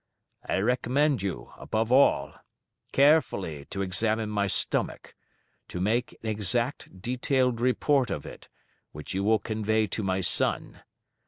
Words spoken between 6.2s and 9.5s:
an exact detailed report of it, which you will